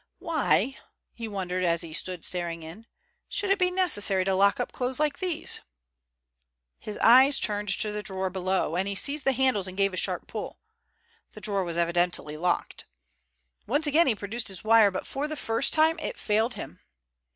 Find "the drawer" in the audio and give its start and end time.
7.91-8.31, 11.33-11.63